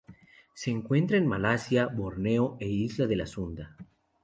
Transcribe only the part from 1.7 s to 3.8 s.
Borneo e isla de la Sunda.